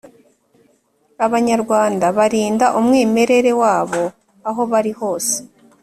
[1.25, 4.03] Abanyarwanda barinda umwimerere wabo
[4.49, 5.35] aho bari hose